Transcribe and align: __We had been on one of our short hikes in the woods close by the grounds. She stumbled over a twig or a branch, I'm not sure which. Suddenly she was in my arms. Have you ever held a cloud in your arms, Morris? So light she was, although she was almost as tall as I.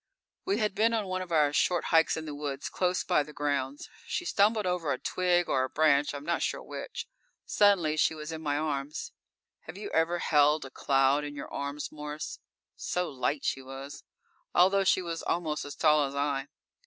__We 0.51 0.57
had 0.57 0.73
been 0.73 0.95
on 0.95 1.05
one 1.05 1.21
of 1.21 1.31
our 1.31 1.53
short 1.53 1.83
hikes 1.93 2.17
in 2.17 2.25
the 2.25 2.33
woods 2.33 2.69
close 2.69 3.03
by 3.03 3.21
the 3.21 3.33
grounds. 3.33 3.87
She 4.07 4.25
stumbled 4.25 4.65
over 4.65 4.91
a 4.91 4.97
twig 4.97 5.47
or 5.47 5.63
a 5.63 5.69
branch, 5.69 6.15
I'm 6.15 6.23
not 6.25 6.41
sure 6.41 6.63
which. 6.63 7.07
Suddenly 7.45 7.97
she 7.97 8.15
was 8.15 8.31
in 8.31 8.41
my 8.41 8.57
arms. 8.57 9.11
Have 9.67 9.77
you 9.77 9.91
ever 9.91 10.17
held 10.17 10.65
a 10.65 10.71
cloud 10.71 11.23
in 11.23 11.35
your 11.35 11.53
arms, 11.53 11.91
Morris? 11.91 12.39
So 12.75 13.11
light 13.11 13.45
she 13.45 13.61
was, 13.61 14.03
although 14.55 14.83
she 14.83 15.03
was 15.03 15.21
almost 15.21 15.65
as 15.65 15.75
tall 15.75 16.03
as 16.05 16.15
I. 16.15 16.47